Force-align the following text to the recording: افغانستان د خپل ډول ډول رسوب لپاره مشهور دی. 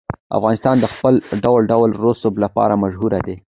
افغانستان 0.37 0.75
د 0.79 0.85
خپل 0.93 1.13
ډول 1.43 1.61
ډول 1.71 1.89
رسوب 2.05 2.33
لپاره 2.43 2.73
مشهور 2.83 3.13
دی. 3.27 3.35